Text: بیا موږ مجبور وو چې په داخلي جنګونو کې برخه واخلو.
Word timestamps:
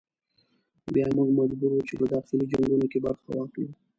بیا 0.93 1.05
موږ 1.15 1.29
مجبور 1.39 1.71
وو 1.73 1.85
چې 1.87 1.93
په 1.99 2.05
داخلي 2.13 2.45
جنګونو 2.51 2.85
کې 2.91 2.99
برخه 3.05 3.27
واخلو. 3.31 3.67